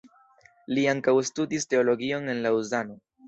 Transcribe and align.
Li 0.77 0.85
ankaŭ 0.93 1.13
studis 1.27 1.69
teologion 1.73 2.27
en 2.35 2.43
Laŭzano. 2.49 2.99